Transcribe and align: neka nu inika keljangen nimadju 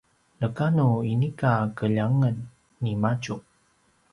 neka 0.39 0.65
nu 0.75 0.87
inika 1.11 1.51
keljangen 1.77 2.37
nimadju 2.83 3.35